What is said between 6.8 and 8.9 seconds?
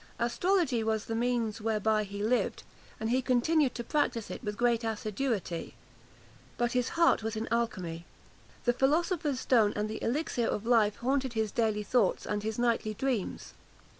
heart was in alchymy. The